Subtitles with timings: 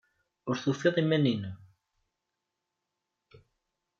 [0.49, 1.57] Ur tufiḍ iman-nnem.